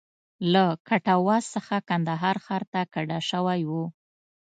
له 0.53 0.63
کټواز 0.87 1.43
څخه 1.55 1.75
کندهار 1.89 2.37
ښار 2.45 2.63
ته 2.71 2.81
کډه 2.93 3.19
شوی 3.29 3.61
و. 3.69 3.71